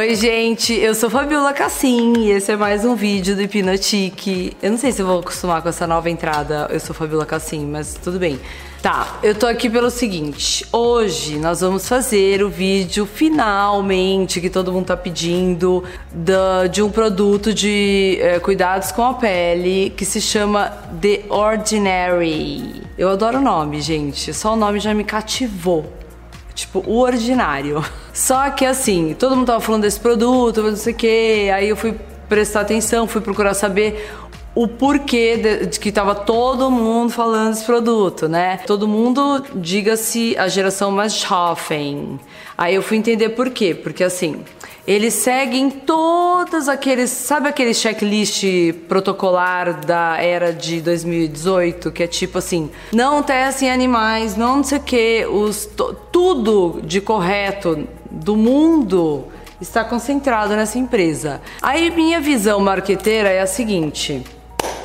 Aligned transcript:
Oi, 0.00 0.14
gente, 0.14 0.72
eu 0.72 0.94
sou 0.94 1.10
Fabiola 1.10 1.52
Cassim 1.52 2.14
e 2.20 2.30
esse 2.30 2.50
é 2.50 2.56
mais 2.56 2.86
um 2.86 2.94
vídeo 2.94 3.36
do 3.36 3.42
Hipnotique. 3.42 4.56
Eu 4.62 4.70
não 4.70 4.78
sei 4.78 4.92
se 4.92 5.02
eu 5.02 5.06
vou 5.06 5.20
acostumar 5.20 5.60
com 5.60 5.68
essa 5.68 5.86
nova 5.86 6.08
entrada, 6.08 6.66
eu 6.70 6.80
sou 6.80 6.94
Fabiola 6.94 7.26
Cassim, 7.26 7.66
mas 7.66 7.98
tudo 8.02 8.18
bem. 8.18 8.40
Tá, 8.80 9.18
eu 9.22 9.34
tô 9.34 9.46
aqui 9.46 9.68
pelo 9.68 9.90
seguinte, 9.90 10.66
hoje 10.72 11.38
nós 11.38 11.60
vamos 11.60 11.86
fazer 11.86 12.42
o 12.42 12.48
vídeo 12.48 13.04
finalmente 13.04 14.40
que 14.40 14.48
todo 14.48 14.72
mundo 14.72 14.86
tá 14.86 14.96
pedindo 14.96 15.84
da, 16.10 16.66
de 16.66 16.82
um 16.82 16.90
produto 16.90 17.52
de 17.52 18.16
é, 18.22 18.40
cuidados 18.40 18.90
com 18.90 19.04
a 19.04 19.12
pele 19.12 19.90
que 19.94 20.06
se 20.06 20.18
chama 20.18 20.72
The 20.98 21.24
Ordinary. 21.28 22.84
Eu 22.96 23.10
adoro 23.10 23.36
o 23.36 23.42
nome, 23.42 23.82
gente, 23.82 24.32
só 24.32 24.54
o 24.54 24.56
nome 24.56 24.80
já 24.80 24.94
me 24.94 25.04
cativou. 25.04 25.99
Tipo, 26.60 26.82
o 26.86 26.98
ordinário. 26.98 27.84
Só 28.12 28.50
que 28.50 28.64
assim, 28.64 29.14
todo 29.18 29.36
mundo 29.36 29.46
tava 29.46 29.60
falando 29.60 29.82
desse 29.82 30.00
produto, 30.00 30.62
não 30.62 30.76
sei 30.76 30.92
o 30.92 30.96
que, 30.96 31.50
aí 31.50 31.68
eu 31.68 31.76
fui 31.76 31.94
prestar 32.28 32.60
atenção, 32.60 33.06
fui 33.06 33.20
procurar 33.20 33.54
saber 33.54 34.08
o 34.54 34.66
porquê 34.66 35.36
de, 35.36 35.66
de, 35.66 35.80
que 35.80 35.92
tava 35.92 36.14
todo 36.14 36.70
mundo 36.70 37.10
falando 37.10 37.50
desse 37.50 37.64
produto, 37.64 38.28
né? 38.28 38.58
Todo 38.66 38.86
mundo, 38.86 39.44
diga-se, 39.54 40.36
a 40.36 40.48
geração 40.48 40.90
mais 40.90 41.14
jovem. 41.14 42.18
Aí 42.58 42.74
eu 42.74 42.82
fui 42.82 42.96
entender 42.96 43.30
por 43.30 43.50
quê, 43.50 43.74
porque 43.74 44.02
assim, 44.02 44.44
eles 44.86 45.14
seguem 45.14 45.70
todos 45.70 46.68
aqueles, 46.68 47.10
sabe 47.10 47.48
aquele 47.48 47.72
checklist 47.72 48.42
protocolar 48.88 49.84
da 49.84 50.16
era 50.16 50.52
de 50.52 50.80
2018, 50.80 51.92
que 51.92 52.02
é 52.02 52.06
tipo 52.06 52.38
assim, 52.38 52.70
não 52.92 53.22
testem 53.22 53.70
animais, 53.70 54.36
não, 54.36 54.56
não 54.56 54.64
sei 54.64 54.78
o 54.78 54.82
que, 54.82 55.26
os, 55.26 55.68
tudo 56.20 56.82
de 56.84 57.00
correto 57.00 57.88
do 58.10 58.36
mundo 58.36 59.24
está 59.58 59.82
concentrado 59.82 60.54
nessa 60.54 60.78
empresa. 60.78 61.40
Aí 61.62 61.90
minha 61.90 62.20
visão 62.20 62.60
marqueteira 62.60 63.30
é 63.30 63.40
a 63.40 63.46
seguinte, 63.46 64.22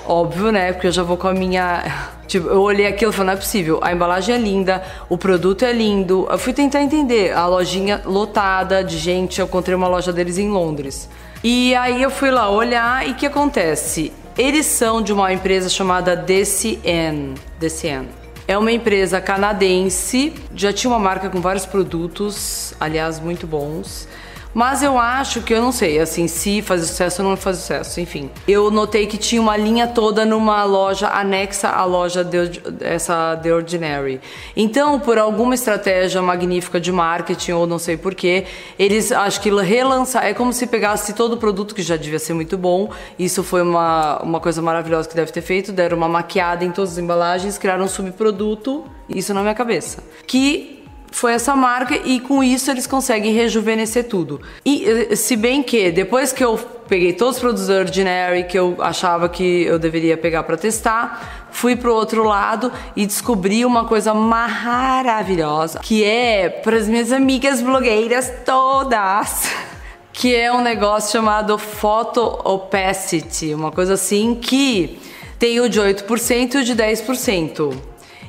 óbvio, 0.08 0.50
né, 0.50 0.72
porque 0.72 0.88
eu 0.88 0.94
já 0.94 1.03
vou 1.03 1.17
com 1.17 1.28
a 1.28 1.33
minha 1.33 1.83
Tipo, 2.25 2.47
eu 2.47 2.61
olhei 2.61 2.88
aquilo 2.88 3.11
e 3.11 3.13
falei, 3.13 3.28
não 3.28 3.33
é 3.33 3.36
possível. 3.36 3.80
A 3.83 3.91
embalagem 3.91 4.33
é 4.33 4.38
linda, 4.38 4.81
o 5.09 5.16
produto 5.17 5.63
é 5.63 5.72
lindo. 5.72 6.25
Eu 6.28 6.39
fui 6.39 6.53
tentar 6.53 6.81
entender. 6.81 7.33
A 7.33 7.45
lojinha 7.45 8.02
lotada 8.03 8.83
de 8.83 8.97
gente, 8.97 9.39
eu 9.39 9.45
encontrei 9.45 9.75
uma 9.75 9.88
loja 9.88 10.11
deles 10.11 10.39
em 10.39 10.50
Londres. 10.50 11.08
E 11.44 11.75
aí 11.75 12.02
eu 12.02 12.09
fui 12.09 12.31
lá 12.31 12.50
olhar 12.50 13.08
e 13.08 13.11
o 13.11 13.16
que 13.16 13.28
acontece? 13.28 14.11
Eles 14.36 14.66
são 14.66 15.03
de 15.03 15.13
uma 15.13 15.31
empresa 15.31 15.69
chamada 15.69 16.16
DCN. 16.16 17.36
DCN. 17.59 18.25
É 18.47 18.55
uma 18.55 18.71
empresa 18.71 19.19
canadense, 19.19 20.31
já 20.55 20.71
tinha 20.71 20.91
uma 20.91 20.99
marca 20.99 21.31
com 21.31 21.41
vários 21.41 21.65
produtos, 21.65 22.75
aliás, 22.79 23.19
muito 23.19 23.47
bons. 23.47 24.07
Mas 24.56 24.81
eu 24.81 24.98
acho 24.98 25.42
que 25.42 25.53
eu 25.53 25.61
não 25.61 25.73
sei, 25.73 26.00
assim, 26.00 26.30
se 26.30 26.61
faz 26.61 26.80
sucesso 26.88 27.22
ou 27.22 27.28
não 27.28 27.36
faz 27.36 27.58
sucesso, 27.58 28.00
enfim. 28.00 28.31
Eu 28.48 28.72
notei 28.72 29.06
que 29.06 29.17
tinha 29.17 29.42
uma 29.42 29.58
linha 29.58 29.86
toda 29.86 30.23
numa 30.23 30.64
loja 30.64 31.09
anexa 31.09 31.67
à 31.67 31.84
loja 31.84 32.23
de, 32.23 32.62
essa 32.80 33.36
The 33.44 33.53
Ordinary. 33.53 34.22
Então, 34.56 34.97
por 34.97 35.17
alguma 35.17 35.56
estratégia 35.56 36.22
magnífica 36.22 36.80
de 36.80 36.89
marketing 36.89 37.52
ou 37.52 37.67
não 37.67 37.78
sei 37.78 37.97
porquê, 37.97 38.45
eles 38.80 39.12
acho 39.12 39.42
que 39.42 39.50
relançar 39.50 40.25
é 40.25 40.34
como 40.34 40.53
se 40.53 40.66
pegasse 40.67 41.12
todo 41.12 41.34
o 41.34 41.38
produto 41.38 41.75
que 41.75 41.81
já 41.81 41.97
devia 41.97 42.17
ser 42.17 42.34
muito 42.34 42.58
bom. 42.58 42.90
Isso 43.19 43.44
foi 43.44 43.62
uma, 43.62 44.22
uma 44.23 44.40
coisa 44.40 44.62
maravilhosa 44.62 45.09
que 45.09 45.16
deve 45.17 45.34
ter 45.34 45.42
feito, 45.42 45.73
deram 45.73 45.97
uma 45.97 46.08
maquiada 46.08 46.64
em 46.64 46.72
todas 46.72 46.94
as 46.94 46.97
embalagens, 46.97 47.58
criaram 47.58 47.84
um 47.84 47.90
subproduto, 47.90 48.86
isso 49.09 49.34
na 49.34 49.42
minha 49.42 49.53
cabeça. 49.53 50.02
Que 50.25 50.75
foi 51.16 51.31
essa 51.31 51.55
marca 51.55 51.95
e 51.95 52.19
com 52.19 52.44
isso 52.44 52.69
eles 52.69 52.85
conseguem 52.85 53.33
rejuvenescer 53.33 54.03
tudo. 54.03 54.41
E 54.66 54.85
eh, 54.85 55.16
se 55.16 55.38
bem 55.38 55.63
que 55.63 55.90
depois 55.90 56.34
que 56.34 56.44
eu 56.44 56.57
peguei 56.90 57.13
todos 57.13 57.35
os 57.35 57.40
produtos 57.40 57.69
Ordinary 57.69 58.44
que 58.44 58.59
eu 58.59 58.75
achava 58.79 59.29
que 59.29 59.63
eu 59.63 59.79
deveria 59.79 60.17
pegar 60.17 60.44
para 60.44 60.57
testar, 60.57 61.47
fui 61.51 61.73
pro 61.73 61.94
outro 61.94 62.25
lado 62.25 62.69
e 62.97 63.06
descobri 63.06 63.63
uma 63.63 63.85
coisa 63.85 64.13
maravilhosa, 64.13 65.79
que 65.79 66.03
é 66.03 66.50
para 66.50 66.75
as 66.75 66.85
minhas 66.85 67.13
amigas 67.13 67.61
blogueiras 67.61 68.31
todas. 68.45 69.50
Que 70.17 70.34
é 70.34 70.50
um 70.50 70.61
negócio 70.61 71.11
chamado 71.11 71.57
Photo 71.57 72.22
Opacity, 72.22 73.53
uma 73.53 73.69
coisa 73.69 73.95
assim 73.95 74.34
que 74.34 74.97
tem 75.38 75.59
o 75.59 75.67
de 75.67 75.78
8% 75.78 76.56
e 76.56 76.57
o 76.59 76.63
de 76.63 76.73
10%. 76.73 77.75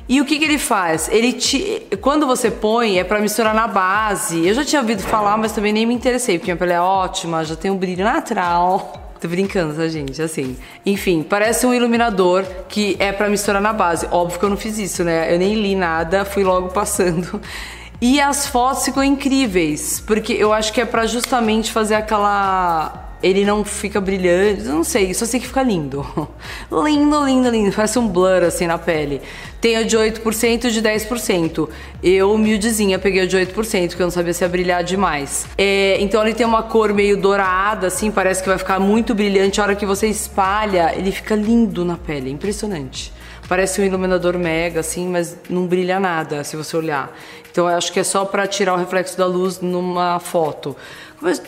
E 0.09 0.21
o 0.21 0.25
que, 0.25 0.39
que 0.39 0.45
ele 0.45 0.57
faz? 0.57 1.09
Ele 1.09 1.33
te, 1.33 1.85
quando 1.99 2.25
você 2.25 2.49
põe, 2.49 2.97
é 2.97 3.03
para 3.03 3.19
misturar 3.19 3.53
na 3.53 3.67
base. 3.67 4.47
Eu 4.47 4.53
já 4.53 4.63
tinha 4.63 4.81
ouvido 4.81 5.03
falar, 5.03 5.37
mas 5.37 5.51
também 5.51 5.73
nem 5.73 5.85
me 5.85 5.93
interessei, 5.93 6.37
porque 6.37 6.51
minha 6.51 6.57
pele 6.57 6.73
é 6.73 6.79
ótima, 6.79 7.43
já 7.43 7.55
tem 7.55 7.69
um 7.69 7.77
brilho 7.77 8.05
natural. 8.05 9.03
Tô 9.19 9.27
brincando, 9.27 9.73
tá, 9.73 9.87
gente? 9.87 10.21
Assim. 10.21 10.55
Enfim, 10.85 11.23
parece 11.23 11.65
um 11.65 11.73
iluminador 11.73 12.45
que 12.69 12.95
é 12.99 13.11
para 13.11 13.27
misturar 13.27 13.61
na 13.61 13.73
base. 13.73 14.07
Óbvio 14.11 14.39
que 14.39 14.45
eu 14.45 14.49
não 14.49 14.57
fiz 14.57 14.77
isso, 14.77 15.03
né? 15.03 15.33
Eu 15.33 15.39
nem 15.39 15.55
li 15.55 15.75
nada, 15.75 16.23
fui 16.23 16.43
logo 16.43 16.69
passando. 16.69 17.41
E 17.99 18.21
as 18.21 18.45
fotos 18.45 18.85
ficam 18.85 19.03
incríveis, 19.03 19.99
porque 19.99 20.31
eu 20.31 20.53
acho 20.53 20.71
que 20.71 20.79
é 20.79 20.85
para 20.85 21.07
justamente 21.07 21.71
fazer 21.71 21.95
aquela 21.95 23.06
ele 23.21 23.43
não 23.43 23.65
fica 23.65 23.99
brilhante, 23.99 24.63
não 24.63 24.83
sei, 24.83 25.13
só 25.13 25.25
sei 25.25 25.39
que 25.39 25.47
fica 25.47 25.63
lindo. 25.63 26.05
lindo, 26.71 27.25
lindo, 27.25 27.49
lindo. 27.49 27.75
Parece 27.75 27.97
um 27.97 28.07
blur 28.07 28.43
assim 28.43 28.67
na 28.67 28.77
pele. 28.77 29.21
Tem 29.59 29.79
o 29.79 29.85
de 29.85 29.97
8% 29.97 30.65
e 30.65 30.71
de 30.71 30.81
10%. 30.81 31.69
Eu, 32.03 32.31
humildezinha, 32.31 32.99
peguei 32.99 33.23
o 33.23 33.27
de 33.27 33.35
8%, 33.37 33.53
porque 33.87 34.01
eu 34.01 34.05
não 34.05 34.11
sabia 34.11 34.33
se 34.33 34.43
ia 34.43 34.49
brilhar 34.49 34.83
demais. 34.83 35.47
É, 35.57 35.97
então 35.99 36.21
ele 36.21 36.35
tem 36.35 36.45
uma 36.45 36.61
cor 36.61 36.93
meio 36.93 37.17
dourada, 37.19 37.87
assim, 37.87 38.11
parece 38.11 38.43
que 38.43 38.49
vai 38.49 38.57
ficar 38.57 38.79
muito 38.79 39.15
brilhante. 39.15 39.59
A 39.59 39.63
hora 39.63 39.75
que 39.75 39.85
você 39.85 40.07
espalha, 40.07 40.93
ele 40.95 41.11
fica 41.11 41.35
lindo 41.35 41.83
na 41.83 41.97
pele, 41.97 42.29
impressionante. 42.29 43.11
Parece 43.47 43.81
um 43.81 43.85
iluminador 43.85 44.37
mega, 44.37 44.81
assim, 44.81 45.07
mas 45.07 45.37
não 45.49 45.65
brilha 45.65 45.99
nada 45.99 46.43
se 46.43 46.55
você 46.55 46.75
olhar. 46.75 47.17
Então 47.49 47.67
eu 47.67 47.75
acho 47.75 47.91
que 47.91 47.99
é 47.99 48.03
só 48.03 48.25
para 48.25 48.45
tirar 48.45 48.75
o 48.75 48.77
reflexo 48.77 49.17
da 49.17 49.25
luz 49.25 49.61
numa 49.61 50.19
foto. 50.19 50.75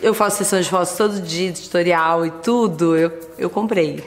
Eu 0.02 0.12
faço 0.12 0.38
sessão 0.38 0.60
de 0.60 0.68
fotos 0.68 0.96
todo 0.96 1.20
dia, 1.20 1.52
tutorial 1.52 2.26
e 2.26 2.30
tudo, 2.30 2.96
eu, 2.96 3.12
eu 3.38 3.48
comprei. 3.48 4.04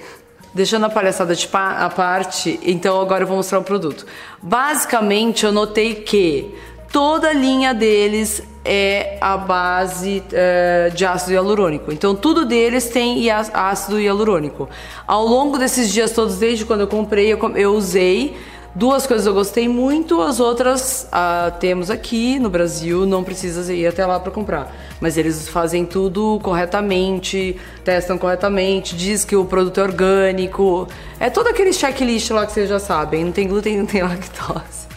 Deixando 0.54 0.86
a 0.86 0.90
palhaçada 0.90 1.34
de 1.36 1.48
pa 1.48 1.86
a 1.86 1.90
parte, 1.90 2.60
então 2.64 3.00
agora 3.02 3.24
eu 3.24 3.28
vou 3.28 3.38
mostrar 3.38 3.60
o 3.60 3.64
produto. 3.64 4.06
Basicamente, 4.42 5.46
eu 5.46 5.52
notei 5.52 5.96
que 5.96 6.54
toda 6.92 7.30
a 7.30 7.34
linha 7.34 7.74
deles 7.74 8.44
é 8.64 9.18
a 9.20 9.36
base 9.36 10.24
é, 10.32 10.92
de 10.94 11.06
ácido 11.06 11.34
hialurônico. 11.34 11.92
Então, 11.92 12.14
tudo 12.14 12.46
deles 12.46 12.90
tem 12.90 13.30
ácido 13.32 14.00
hialurônico. 14.00 14.70
Ao 15.08 15.26
longo 15.26 15.58
desses 15.58 15.92
dias 15.92 16.12
todos, 16.12 16.38
desde 16.38 16.66
quando 16.66 16.82
eu 16.82 16.88
comprei, 16.88 17.34
eu, 17.34 17.40
eu 17.56 17.74
usei 17.74 18.38
Duas 18.76 19.06
coisas 19.06 19.28
eu 19.28 19.36
gostei 19.36 19.68
muito, 19.68 20.20
as 20.20 20.40
outras 20.40 21.08
ah, 21.12 21.52
temos 21.60 21.92
aqui 21.92 22.40
no 22.40 22.50
Brasil, 22.50 23.06
não 23.06 23.24
precisa 23.24 23.72
ir 23.72 23.86
até 23.86 24.04
lá 24.04 24.20
para 24.20 24.32
comprar. 24.32 24.76
Mas 25.00 25.16
eles 25.16 25.48
fazem 25.48 25.86
tudo 25.86 26.40
corretamente, 26.42 27.56
testam 27.84 28.18
corretamente, 28.18 28.96
diz 28.96 29.24
que 29.24 29.36
o 29.36 29.46
produto 29.46 29.80
é 29.80 29.84
orgânico. 29.84 30.88
É 31.20 31.30
todo 31.30 31.50
aquele 31.50 31.72
checklist 31.72 32.32
lá 32.32 32.48
que 32.48 32.52
vocês 32.52 32.68
já 32.68 32.80
sabem, 32.80 33.24
não 33.24 33.32
tem 33.32 33.48
glúten, 33.48 33.78
não 33.80 33.86
tem 33.86 34.02
lactose. 34.02 34.88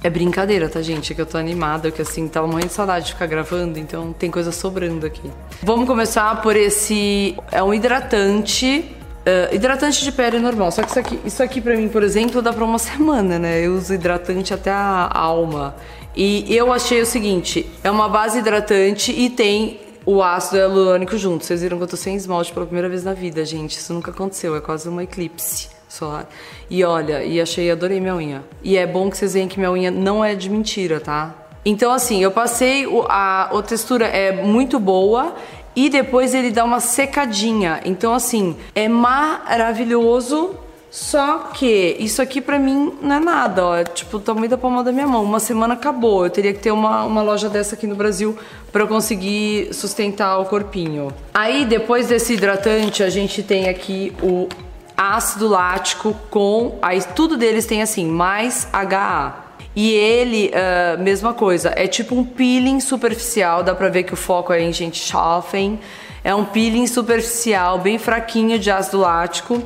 É 0.00 0.08
brincadeira, 0.08 0.68
tá, 0.68 0.80
gente? 0.80 1.12
É 1.12 1.16
que 1.16 1.20
eu 1.20 1.26
tô 1.26 1.36
animada, 1.36 1.90
que 1.90 2.02
assim, 2.02 2.28
tava 2.28 2.46
morrendo 2.46 2.68
de 2.68 2.74
saudade 2.74 3.06
de 3.06 3.14
ficar 3.14 3.26
gravando, 3.26 3.80
então 3.80 4.12
tem 4.12 4.30
coisa 4.30 4.52
sobrando 4.52 5.06
aqui. 5.06 5.28
Vamos 5.60 5.88
começar 5.88 6.40
por 6.40 6.54
esse. 6.54 7.34
É 7.50 7.62
um 7.62 7.74
hidratante 7.74 8.94
Uh, 9.24 9.54
hidratante 9.54 10.04
de 10.04 10.12
pele 10.12 10.38
normal, 10.38 10.70
só 10.70 10.82
que 10.82 10.90
isso 10.90 10.98
aqui, 10.98 11.20
isso 11.24 11.42
aqui 11.42 11.58
pra 11.58 11.74
mim, 11.74 11.88
por 11.88 12.02
exemplo, 12.02 12.42
dá 12.42 12.52
pra 12.52 12.64
uma 12.64 12.76
semana, 12.80 13.38
né? 13.38 13.64
Eu 13.64 13.74
uso 13.74 13.94
hidratante 13.94 14.52
até 14.52 14.70
a 14.70 15.10
alma. 15.12 15.74
E 16.14 16.54
eu 16.54 16.72
achei 16.72 17.00
o 17.00 17.06
seguinte, 17.06 17.68
é 17.82 17.90
uma 17.90 18.08
base 18.08 18.38
hidratante 18.38 19.10
e 19.10 19.28
tem 19.28 19.80
o 20.06 20.22
ácido 20.22 20.58
hialurônico 20.58 21.16
junto. 21.16 21.44
Vocês 21.44 21.62
viram 21.62 21.78
que 21.78 21.84
eu 21.84 21.88
tô 21.88 21.96
sem 21.96 22.14
esmalte 22.14 22.52
pela 22.52 22.66
primeira 22.66 22.88
vez 22.88 23.02
na 23.02 23.14
vida, 23.14 23.44
gente. 23.44 23.78
Isso 23.78 23.92
nunca 23.92 24.10
aconteceu, 24.10 24.54
é 24.54 24.60
quase 24.60 24.88
uma 24.88 25.02
eclipse 25.02 25.68
solar. 25.88 26.28
E 26.68 26.84
olha, 26.84 27.24
e 27.24 27.40
achei, 27.40 27.70
adorei 27.70 28.00
minha 28.00 28.14
unha. 28.14 28.44
E 28.62 28.76
é 28.76 28.86
bom 28.86 29.10
que 29.10 29.16
vocês 29.16 29.34
veem 29.34 29.48
que 29.48 29.58
minha 29.58 29.72
unha 29.72 29.90
não 29.90 30.24
é 30.24 30.34
de 30.34 30.50
mentira, 30.50 31.00
tá? 31.00 31.34
Então 31.64 31.90
assim, 31.90 32.22
eu 32.22 32.30
passei, 32.30 32.86
a, 33.08 33.44
a 33.44 33.62
textura 33.62 34.06
é 34.06 34.42
muito 34.42 34.78
boa 34.78 35.34
e 35.76 35.88
depois 35.88 36.34
ele 36.34 36.50
dá 36.50 36.64
uma 36.64 36.80
secadinha. 36.80 37.80
Então, 37.84 38.14
assim, 38.14 38.56
é 38.74 38.88
maravilhoso. 38.88 40.56
Só 40.90 41.50
que 41.52 41.96
isso 41.98 42.22
aqui 42.22 42.40
pra 42.40 42.56
mim 42.56 42.92
não 43.02 43.16
é 43.16 43.18
nada, 43.18 43.66
ó. 43.66 43.76
É 43.76 43.82
tipo 43.82 44.18
o 44.18 44.20
tamanho 44.20 44.48
da 44.48 44.56
palma 44.56 44.84
da 44.84 44.92
minha 44.92 45.08
mão. 45.08 45.24
Uma 45.24 45.40
semana 45.40 45.74
acabou. 45.74 46.24
Eu 46.24 46.30
teria 46.30 46.52
que 46.52 46.60
ter 46.60 46.70
uma, 46.70 47.04
uma 47.04 47.20
loja 47.20 47.48
dessa 47.48 47.74
aqui 47.74 47.84
no 47.84 47.96
Brasil 47.96 48.38
para 48.70 48.82
eu 48.84 48.86
conseguir 48.86 49.74
sustentar 49.74 50.38
o 50.38 50.44
corpinho. 50.44 51.12
Aí, 51.34 51.64
depois 51.64 52.06
desse 52.06 52.34
hidratante, 52.34 53.02
a 53.02 53.10
gente 53.10 53.42
tem 53.42 53.68
aqui 53.68 54.12
o 54.22 54.48
ácido 54.96 55.48
lático 55.48 56.14
com. 56.30 56.78
Aí 56.80 57.02
tudo 57.16 57.36
deles 57.36 57.66
tem 57.66 57.82
assim, 57.82 58.06
mais 58.06 58.68
HA. 58.72 59.43
E 59.76 59.92
ele, 59.92 60.52
uh, 60.54 61.02
mesma 61.02 61.34
coisa, 61.34 61.72
é 61.74 61.86
tipo 61.86 62.14
um 62.14 62.24
peeling 62.24 62.78
superficial, 62.78 63.62
dá 63.62 63.74
pra 63.74 63.88
ver 63.88 64.04
que 64.04 64.14
o 64.14 64.16
foco 64.16 64.52
é 64.52 64.62
em 64.62 64.72
gente 64.72 65.10
jovem. 65.10 65.80
É 66.22 66.34
um 66.34 66.44
peeling 66.44 66.86
superficial, 66.86 67.78
bem 67.78 67.98
fraquinho 67.98 68.58
de 68.58 68.70
ácido 68.70 68.98
lático, 68.98 69.62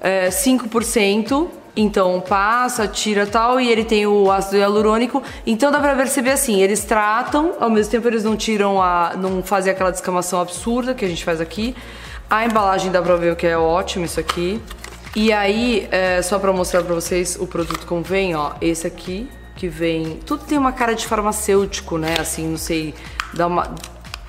é, 0.00 0.28
5%. 0.28 1.48
Então 1.78 2.22
passa, 2.26 2.88
tira 2.88 3.26
tal, 3.26 3.60
e 3.60 3.70
ele 3.70 3.84
tem 3.84 4.06
o 4.06 4.30
ácido 4.30 4.56
hialurônico. 4.56 5.22
Então 5.46 5.70
dá 5.70 5.78
pra 5.78 5.94
perceber 5.94 6.30
assim, 6.30 6.62
eles 6.62 6.84
tratam, 6.84 7.52
ao 7.60 7.68
mesmo 7.68 7.90
tempo 7.90 8.08
eles 8.08 8.24
não 8.24 8.34
tiram 8.34 8.80
a. 8.80 9.12
não 9.16 9.42
fazem 9.42 9.70
aquela 9.70 9.90
descamação 9.90 10.40
absurda 10.40 10.94
que 10.94 11.04
a 11.04 11.08
gente 11.08 11.22
faz 11.22 11.38
aqui. 11.40 11.76
A 12.30 12.44
embalagem 12.44 12.90
dá 12.90 13.00
pra 13.02 13.16
ver 13.16 13.36
que 13.36 13.46
é 13.46 13.56
ótimo 13.56 14.06
isso 14.06 14.18
aqui. 14.18 14.60
E 15.18 15.32
aí, 15.32 15.88
é, 15.90 16.20
só 16.20 16.38
pra 16.38 16.52
mostrar 16.52 16.82
pra 16.82 16.94
vocês 16.94 17.38
o 17.40 17.46
produto 17.46 17.86
como 17.86 18.02
vem, 18.02 18.34
ó, 18.34 18.52
esse 18.60 18.86
aqui, 18.86 19.30
que 19.56 19.66
vem. 19.66 20.18
Tudo 20.26 20.44
tem 20.44 20.58
uma 20.58 20.72
cara 20.72 20.94
de 20.94 21.06
farmacêutico, 21.06 21.96
né? 21.96 22.16
Assim, 22.20 22.46
não 22.46 22.58
sei. 22.58 22.94
Dá 23.32 23.46
uma 23.46 23.74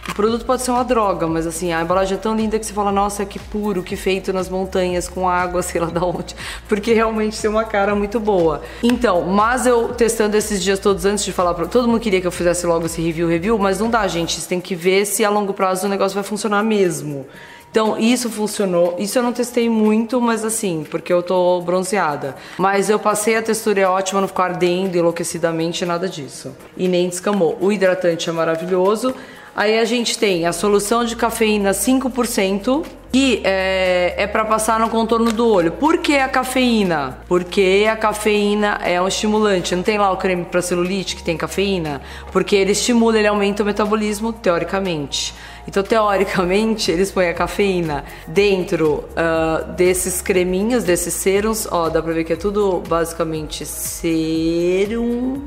o 0.10 0.14
produto 0.14 0.46
pode 0.46 0.62
ser 0.62 0.72
uma 0.72 0.84
droga, 0.84 1.28
mas 1.28 1.46
assim, 1.46 1.74
a 1.74 1.82
embalagem 1.82 2.18
é 2.18 2.20
tão 2.20 2.36
linda 2.36 2.58
que 2.58 2.66
você 2.66 2.74
fala, 2.74 2.92
nossa, 2.92 3.26
que 3.26 3.40
puro, 3.40 3.84
que 3.84 3.96
feito 3.96 4.32
nas 4.34 4.50
montanhas, 4.50 5.08
com 5.08 5.28
água, 5.30 5.62
sei 5.64 5.82
lá 5.82 5.88
da 5.88 6.04
onde. 6.04 6.36
Porque 6.68 6.94
realmente 6.94 7.40
tem 7.40 7.50
uma 7.50 7.66
cara 7.66 7.94
muito 7.96 8.20
boa. 8.20 8.62
Então, 8.82 9.24
mas 9.26 9.66
eu 9.66 9.90
testando 9.90 10.36
esses 10.38 10.64
dias 10.64 10.80
todos 10.80 11.06
antes 11.06 11.26
de 11.26 11.32
falar 11.32 11.54
pra. 11.54 11.66
Todo 11.68 11.88
mundo 11.88 12.00
queria 12.00 12.22
que 12.22 12.28
eu 12.28 12.32
fizesse 12.32 12.66
logo 12.66 12.86
esse 12.86 13.02
review, 13.02 13.28
review, 13.28 13.58
mas 13.58 13.80
não 13.80 13.90
dá, 13.90 14.08
gente. 14.08 14.40
Você 14.40 14.48
tem 14.48 14.62
que 14.62 14.76
ver 14.76 15.06
se 15.06 15.24
a 15.24 15.30
longo 15.30 15.54
prazo 15.54 15.88
o 15.88 15.90
negócio 15.90 16.16
vai 16.16 16.24
funcionar 16.24 16.64
mesmo. 16.64 17.26
Então, 17.70 17.98
isso 18.00 18.30
funcionou. 18.30 18.96
Isso 18.98 19.20
eu 19.20 19.24
não 19.24 19.34
testei 19.34 19.70
muito, 19.70 20.20
mas 20.20 20.44
assim, 20.44 20.86
porque 20.90 21.12
eu 21.12 21.22
tô 21.22 21.62
bronzeada. 21.62 22.36
Mas 22.58 22.90
eu 22.90 22.98
passei, 22.98 23.36
a 23.36 23.42
textura 23.42 23.82
é 23.82 23.88
ótima, 23.88 24.22
não 24.22 24.28
ficou 24.28 24.44
ardendo 24.44 24.98
enlouquecidamente, 24.98 25.86
nada 25.86 26.08
disso. 26.08 26.56
E 26.76 26.88
nem 26.88 27.10
descamou. 27.10 27.58
O 27.62 27.72
hidratante 27.72 28.30
é 28.30 28.34
maravilhoso. 28.34 29.14
Aí 29.58 29.80
a 29.80 29.86
gente 29.86 30.20
tem 30.20 30.46
a 30.46 30.54
solução 30.54 31.04
de 31.04 31.16
cafeína 31.16 31.72
5%, 31.72 32.86
que 33.12 33.42
é, 33.44 34.14
é 34.16 34.28
para 34.28 34.46
passar 34.46 34.80
no 34.80 34.88
contorno 34.88 35.32
do 35.32 35.52
olho. 35.52 35.72
Por 35.72 35.98
que 35.98 36.16
a 36.16 36.30
cafeína? 36.30 37.18
Porque 37.28 37.88
a 37.92 37.96
cafeína 37.96 38.80
é 38.84 39.02
um 39.02 39.08
estimulante. 39.08 39.76
Não 39.76 39.82
tem 39.82 39.98
lá 39.98 40.12
o 40.12 40.18
creme 40.18 40.46
para 40.46 40.62
celulite 40.62 41.16
que 41.16 41.24
tem 41.24 41.36
cafeína? 41.36 42.04
Porque 42.32 42.56
ele 42.56 42.74
estimula, 42.74 43.18
ele 43.18 43.28
aumenta 43.28 43.64
o 43.64 43.66
metabolismo, 43.66 44.32
teoricamente. 44.32 45.34
Então, 45.68 45.82
teoricamente, 45.82 46.92
eles 46.94 47.10
põem 47.10 47.30
a 47.30 47.34
cafeína 47.34 48.06
dentro 48.28 49.06
uh, 49.14 49.72
desses 49.72 50.22
creminhos, 50.22 50.84
desses 50.84 51.16
serums. 51.16 51.68
Ó, 51.72 51.90
dá 51.90 52.00
pra 52.00 52.14
ver 52.14 52.26
que 52.26 52.34
é 52.34 52.36
tudo 52.36 52.84
basicamente 52.88 53.66
serum. 53.66 55.42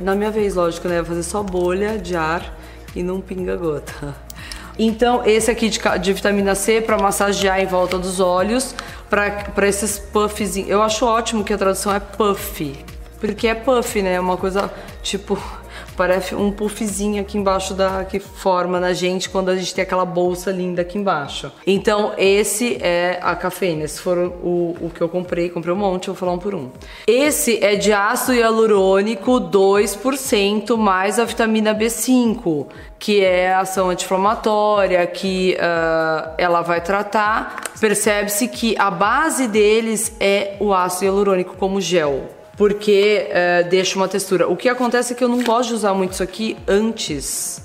Na 0.00 0.14
minha 0.14 0.30
vez, 0.30 0.54
lógico, 0.54 0.88
né? 0.88 0.96
Vai 1.02 1.04
fazer 1.04 1.24
só 1.24 1.42
bolha 1.42 1.98
de 1.98 2.16
ar 2.16 2.58
e 2.94 3.02
não 3.02 3.20
pinga 3.20 3.56
gota. 3.56 4.14
Então, 4.78 5.22
esse 5.26 5.50
aqui 5.50 5.68
de, 5.68 5.78
de 6.00 6.12
vitamina 6.12 6.54
C 6.54 6.80
para 6.80 6.96
massagear 6.98 7.60
em 7.60 7.66
volta 7.66 7.98
dos 7.98 8.18
olhos, 8.18 8.74
para 9.10 9.68
esses 9.68 9.98
puffs. 9.98 10.56
Eu 10.56 10.82
acho 10.82 11.04
ótimo 11.04 11.44
que 11.44 11.52
a 11.52 11.58
tradução 11.58 11.94
é 11.94 12.00
puff, 12.00 12.74
porque 13.20 13.48
é 13.48 13.54
puff, 13.54 14.00
né? 14.00 14.14
É 14.14 14.20
uma 14.20 14.36
coisa 14.36 14.72
tipo 15.02 15.38
parece 16.00 16.34
um 16.34 16.50
puffzinho 16.50 17.20
aqui 17.20 17.36
embaixo 17.36 17.74
da 17.74 18.06
que 18.06 18.18
forma 18.18 18.80
na 18.80 18.94
gente 18.94 19.28
quando 19.28 19.50
a 19.50 19.56
gente 19.56 19.74
tem 19.74 19.82
aquela 19.82 20.06
bolsa 20.06 20.50
linda 20.50 20.80
aqui 20.80 20.96
embaixo. 20.96 21.52
Então 21.66 22.14
esse 22.16 22.78
é 22.80 23.18
a 23.20 23.36
cafeína. 23.36 23.84
Esse 23.84 24.00
for 24.00 24.16
o, 24.16 24.76
o 24.80 24.90
que 24.94 25.02
eu 25.02 25.10
comprei, 25.10 25.50
comprei 25.50 25.74
um 25.74 25.76
monte, 25.76 26.08
eu 26.08 26.14
vou 26.14 26.18
falar 26.18 26.32
um 26.32 26.38
por 26.38 26.54
um. 26.54 26.70
Esse 27.06 27.62
é 27.62 27.76
de 27.76 27.92
ácido 27.92 28.32
hialurônico 28.32 29.32
2% 29.32 30.74
mais 30.78 31.18
a 31.18 31.26
vitamina 31.26 31.74
B5, 31.74 32.68
que 32.98 33.22
é 33.22 33.52
ação 33.52 33.90
anti-inflamatória, 33.90 35.06
que 35.06 35.58
uh, 35.58 36.30
ela 36.38 36.62
vai 36.62 36.80
tratar. 36.80 37.60
Percebe-se 37.78 38.48
que 38.48 38.74
a 38.78 38.90
base 38.90 39.46
deles 39.46 40.16
é 40.18 40.56
o 40.60 40.72
ácido 40.72 41.04
hialurônico 41.04 41.58
como 41.58 41.78
gel 41.78 42.39
porque 42.60 43.26
é, 43.30 43.62
deixa 43.62 43.96
uma 43.96 44.06
textura. 44.06 44.46
O 44.46 44.54
que 44.54 44.68
acontece 44.68 45.14
é 45.14 45.16
que 45.16 45.24
eu 45.24 45.28
não 45.30 45.42
gosto 45.42 45.70
de 45.70 45.76
usar 45.76 45.94
muito 45.94 46.12
isso 46.12 46.22
aqui 46.22 46.58
antes 46.68 47.62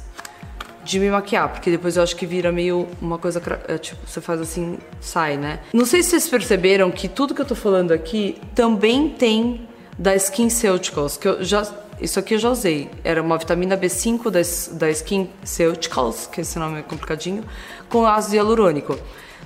de 0.86 0.98
me 1.02 1.10
maquiar, 1.10 1.50
porque 1.50 1.70
depois 1.70 1.98
eu 1.98 2.04
acho 2.04 2.16
que 2.16 2.26
vira 2.26 2.50
meio 2.50 2.88
uma 3.02 3.18
coisa, 3.18 3.42
é, 3.68 3.78
tipo, 3.78 4.00
você 4.08 4.22
faz 4.22 4.40
assim, 4.40 4.78
sai, 5.02 5.36
né? 5.36 5.60
Não 5.74 5.86
sei 5.86 6.02
se 6.02 6.12
vocês 6.12 6.30
perceberam 6.30 6.90
que 6.92 7.10
tudo 7.10 7.36
que 7.36 7.42
eu 7.42 7.46
tô 7.46 7.56
falando 7.56 7.92
aqui 7.92 8.40
também 8.56 9.10
tem 9.10 9.68
da 10.00 10.16
SkinCeuticals, 10.16 11.18
que 11.18 11.28
eu 11.28 11.44
já 11.44 11.68
isso 12.00 12.18
aqui 12.18 12.36
eu 12.36 12.40
já 12.40 12.50
usei. 12.50 12.90
Era 13.04 13.22
uma 13.22 13.38
vitamina 13.38 13.78
B5 13.78 14.30
da, 14.30 14.40
da 14.78 14.90
SkinCeuticals, 14.90 16.28
que 16.28 16.40
esse 16.40 16.58
nome 16.58 16.80
é 16.80 16.82
complicadinho, 16.84 17.44
com 17.90 18.06
ácido 18.06 18.38
hialurônico. 18.38 18.98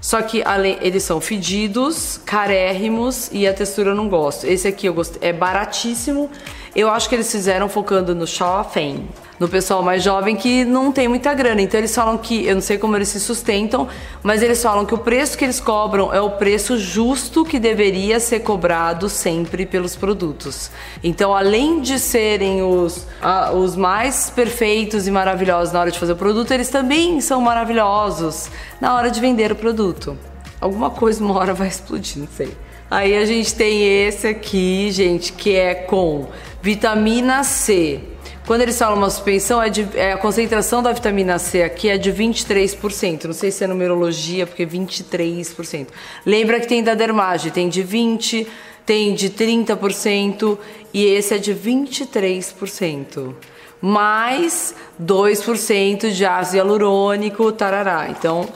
Só 0.02 0.22
que 0.22 0.42
além, 0.44 0.78
eles 0.82 1.04
são 1.04 1.20
fedidos, 1.20 2.20
carérrimos 2.26 3.30
e 3.32 3.48
a 3.48 3.54
textura 3.54 3.92
eu 3.92 3.96
não 3.96 4.08
gosto. 4.08 4.46
Esse 4.46 4.68
aqui 4.68 4.88
eu 4.88 4.94
gosto, 4.94 5.18
é 5.22 5.34
baratíssimo. 5.34 6.30
Eu 6.76 6.90
acho 6.90 7.10
que 7.10 7.16
eles 7.16 7.32
fizeram 7.32 7.68
focando 7.68 8.14
no 8.14 8.28
shopping 8.28 9.08
no 9.40 9.48
pessoal 9.48 9.82
mais 9.82 10.04
jovem 10.04 10.36
que 10.36 10.66
não 10.66 10.92
tem 10.92 11.08
muita 11.08 11.34
grana. 11.34 11.62
Então 11.62 11.80
eles 11.80 11.96
falam 11.96 12.18
que, 12.18 12.46
eu 12.46 12.56
não 12.56 12.62
sei 12.62 12.78
como 12.78 12.96
eles 12.96 13.08
se 13.08 13.20
sustentam, 13.20 13.88
mas 14.22 14.44
eles 14.44 14.62
falam 14.62 14.86
que 14.86 14.94
o 14.94 14.98
preço 14.98 15.38
que 15.38 15.46
eles 15.46 15.60
cobram 15.60 16.14
é 16.14 16.20
o 16.20 16.32
preço 16.32 16.78
justo 16.78 17.46
que 17.46 17.58
deveria 17.58 18.20
ser 18.20 18.42
cobrado 18.42 19.08
sempre 19.08 19.66
pelos 19.66 19.96
produtos. 19.96 20.70
Então, 21.02 21.34
além 21.34 21.80
de 21.80 21.98
serem 21.98 22.62
os, 22.62 23.08
os 23.56 23.76
mais 23.76 24.30
perfeitos 24.30 25.08
e 25.08 25.12
maravilhosos 25.12 25.74
na 25.74 25.80
hora 25.80 25.92
de 25.92 25.98
fazer 25.98 26.12
o 26.12 26.18
produto, 26.18 26.52
eles 26.52 26.70
também 26.70 27.22
são 27.22 27.40
maravilhosos 27.40 28.50
na 28.82 28.94
hora 28.96 29.10
de 29.10 29.22
vender 29.22 29.52
o 29.52 29.56
produto. 29.56 30.18
Alguma 30.60 30.90
coisa 30.90 31.24
uma 31.24 31.38
hora 31.40 31.54
vai 31.54 31.70
explodir, 31.70 32.20
não 32.20 32.28
sei. 32.28 32.52
Aí 32.90 33.16
a 33.16 33.26
gente 33.26 33.54
tem 33.54 34.08
esse 34.08 34.28
aqui, 34.28 34.92
gente, 34.92 35.34
que 35.34 35.56
é 35.56 35.76
com 35.76 36.28
vitamina 36.62 37.44
C 37.44 38.02
quando 38.50 38.62
eles 38.62 38.80
falam 38.80 38.98
uma 38.98 39.12
suspensão, 39.12 39.62
é, 39.62 39.70
de, 39.70 39.88
é 39.94 40.14
a 40.14 40.18
concentração 40.18 40.82
da 40.82 40.92
vitamina 40.92 41.38
C 41.38 41.62
aqui 41.62 41.88
é 41.88 42.00
de 42.00 42.12
23%. 42.12 43.26
Não 43.26 43.34
sei 43.34 43.52
se 43.52 43.64
é 43.64 43.68
numerologia, 43.68 44.48
porque 44.48 44.66
23%. 44.66 45.86
Lembra 46.26 46.60
que 46.60 46.68
tem 46.68 46.82
da 46.84 46.96
dermagem, 46.96 47.52
tem 47.52 47.70
de 47.70 47.84
20%, 47.84 48.48
tem 48.88 49.14
de 49.14 49.30
30% 49.30 50.58
e 50.92 51.06
esse 51.06 51.36
é 51.36 51.38
de 51.38 51.54
23%. 51.54 53.36
Mais 53.80 54.74
2% 55.00 56.10
de 56.10 56.26
ácido 56.26 56.58
hialurônico, 56.58 57.52
tarará. 57.52 58.08
Então, 58.10 58.50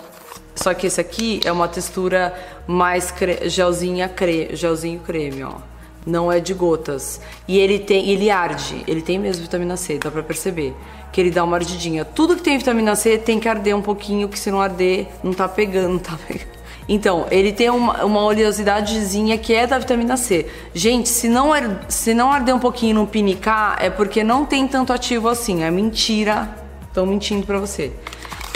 só 0.56 0.74
que 0.74 0.88
esse 0.88 1.02
aqui 1.02 1.40
é 1.44 1.52
uma 1.52 1.68
textura 1.68 2.34
mais 2.68 3.12
cre 3.12 3.50
gelzinha, 3.50 4.08
cre 4.08 4.56
gelzinho 4.56 5.00
creme, 5.00 5.44
ó 5.44 5.74
não 6.06 6.32
é 6.32 6.40
de 6.40 6.54
gotas. 6.54 7.20
E 7.48 7.58
ele 7.58 7.80
tem, 7.80 8.10
ele 8.10 8.30
arde, 8.30 8.84
ele 8.88 9.02
tem 9.02 9.18
mesmo 9.18 9.44
vitamina 9.44 9.78
C, 9.78 9.98
dá 9.98 10.12
pra 10.12 10.24
perceber. 10.24 10.74
Que 11.12 11.22
ele 11.22 11.32
dá 11.32 11.44
uma 11.44 11.58
ardidinha. 11.58 12.04
Tudo 12.04 12.36
que 12.36 12.42
tem 12.42 12.58
vitamina 12.58 12.96
C 12.96 13.18
tem 13.18 13.40
que 13.40 13.48
arder 13.48 13.76
um 13.76 13.82
pouquinho, 13.82 14.28
que 14.28 14.38
se 14.38 14.50
não 14.50 14.62
arder, 14.62 15.08
não 15.24 15.34
tá 15.34 15.48
pegando, 15.48 16.00
tá 16.00 16.18
pegando. 16.28 16.52
Então, 16.90 17.26
ele 17.32 17.54
tem 17.54 17.70
uma, 17.70 18.04
uma 18.04 18.22
oleosidadezinha 18.24 19.38
que 19.38 19.54
é 19.54 19.66
da 19.66 19.80
vitamina 19.80 20.18
C. 20.18 20.48
Gente, 20.74 21.08
se 21.08 21.30
não, 21.30 21.52
se 21.88 22.14
não 22.14 22.30
arder 22.30 22.54
um 22.54 22.60
pouquinho 22.60 22.96
no 22.96 23.08
pinicar, 23.08 23.78
é 23.80 23.90
porque 23.90 24.22
não 24.22 24.46
tem 24.46 24.68
tanto 24.68 24.92
ativo 24.92 25.30
assim. 25.30 25.64
É 25.64 25.72
mentira. 25.72 26.50
Estão 26.88 27.06
mentindo 27.06 27.46
pra 27.48 27.58
você. 27.58 27.94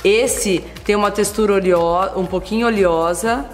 Esse 0.03 0.63
tem 0.83 0.95
uma 0.95 1.11
textura 1.11 1.61
um 2.15 2.25
pouquinho 2.25 2.67
oleosa, 2.67 3.45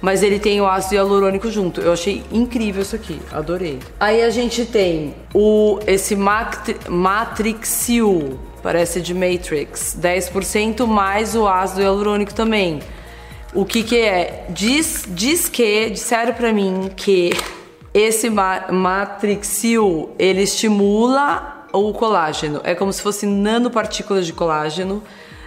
mas 0.00 0.22
ele 0.22 0.38
tem 0.38 0.60
o 0.60 0.66
ácido 0.66 0.96
hialurônico 0.96 1.50
junto. 1.50 1.80
Eu 1.80 1.92
achei 1.92 2.24
incrível 2.32 2.82
isso 2.82 2.96
aqui, 2.96 3.20
adorei. 3.30 3.78
Aí 4.00 4.22
a 4.22 4.30
gente 4.30 4.66
tem 4.66 5.14
o 5.32 5.78
esse 5.86 6.16
Matrixil, 6.88 8.38
parece 8.62 9.00
de 9.00 9.14
Matrix, 9.14 9.96
10% 10.00 10.86
mais 10.86 11.36
o 11.36 11.46
ácido 11.46 11.82
hialurônico 11.82 12.34
também. 12.34 12.80
O 13.54 13.64
que 13.64 13.82
que 13.82 13.98
é? 13.98 14.46
Diz, 14.48 15.04
diz 15.08 15.48
que, 15.48 15.90
disseram 15.90 16.32
para 16.34 16.52
mim 16.52 16.90
que 16.96 17.30
esse 17.94 18.30
Matrixil, 18.30 20.10
ele 20.18 20.42
estimula 20.42 21.66
o 21.72 21.92
colágeno. 21.92 22.60
É 22.64 22.74
como 22.74 22.92
se 22.92 23.02
fosse 23.02 23.26
nanopartículas 23.26 24.26
de 24.26 24.32
colágeno 24.32 25.02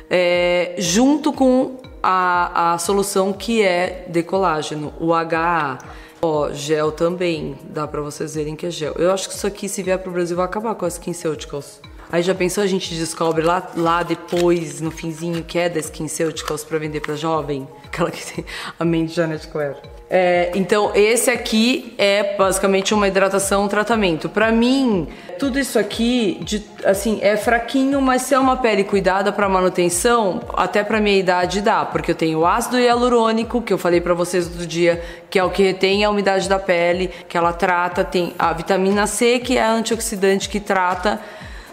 é, 0.09 0.75
junto 0.77 1.33
com 1.33 1.77
a, 2.01 2.73
a 2.73 2.77
solução 2.77 3.33
que 3.33 3.63
é 3.63 4.05
de 4.07 4.23
colágeno, 4.23 4.93
o 4.99 5.13
HA. 5.13 5.79
Ó, 6.21 6.51
gel 6.51 6.91
também, 6.91 7.55
dá 7.69 7.87
pra 7.87 8.01
vocês 8.01 8.35
verem 8.35 8.55
que 8.55 8.65
é 8.65 8.71
gel. 8.71 8.93
Eu 8.97 9.11
acho 9.11 9.27
que 9.27 9.35
isso 9.35 9.45
aqui, 9.45 9.69
se 9.69 9.83
vier 9.83 9.99
pro 9.99 10.11
Brasil, 10.11 10.35
vai 10.35 10.45
acabar 10.45 10.73
com 10.75 10.85
as 10.85 10.93
SkinCeuticals. 10.93 11.81
Aí 12.11 12.21
já 12.21 12.35
pensou 12.35 12.63
a 12.63 12.67
gente 12.67 12.93
descobre 12.95 13.43
lá, 13.43 13.71
lá 13.75 14.03
depois, 14.03 14.81
no 14.81 14.91
finzinho, 14.91 15.43
que 15.43 15.57
é 15.57 15.69
da 15.69 15.79
SkinCeuticals 15.79 16.63
pra 16.63 16.77
vender 16.77 17.01
pra 17.01 17.15
jovem? 17.15 17.67
Aquela 17.85 18.11
que 18.11 18.33
tem 18.33 18.45
a 18.79 18.85
mente 18.85 19.13
Janet 19.13 19.47
Claire. 19.47 19.77
É, 20.07 20.51
então, 20.53 20.91
esse 20.93 21.31
aqui 21.31 21.95
é 21.97 22.35
basicamente 22.37 22.93
uma 22.93 23.07
hidratação, 23.07 23.63
um 23.65 23.67
tratamento. 23.67 24.29
Para 24.29 24.51
mim, 24.51 25.07
tudo 25.39 25.57
isso 25.57 25.79
aqui, 25.79 26.37
de, 26.41 26.63
assim, 26.83 27.19
é 27.21 27.35
fraquinho, 27.35 27.99
mas 27.99 28.21
se 28.21 28.35
é 28.35 28.39
uma 28.39 28.55
pele 28.55 28.83
cuidada 28.83 29.31
para 29.31 29.49
manutenção, 29.49 30.41
até 30.53 30.83
para 30.83 31.01
minha 31.01 31.17
idade 31.17 31.59
dá, 31.59 31.83
porque 31.83 32.11
eu 32.11 32.15
tenho 32.15 32.45
ácido 32.45 32.79
hialurônico, 32.79 33.61
que 33.61 33.73
eu 33.73 33.79
falei 33.79 33.99
para 33.99 34.13
vocês 34.13 34.45
outro 34.45 34.67
dia, 34.67 35.03
que 35.29 35.39
é 35.39 35.43
o 35.43 35.49
que 35.49 35.63
retém 35.63 36.05
a 36.05 36.09
umidade 36.09 36.47
da 36.47 36.59
pele, 36.59 37.09
que 37.27 37.35
ela 37.35 37.51
trata, 37.51 38.03
tem 38.03 38.33
a 38.37 38.53
vitamina 38.53 39.07
C, 39.07 39.39
que 39.39 39.57
é 39.57 39.65
antioxidante 39.65 40.47
que 40.47 40.59
trata. 40.59 41.19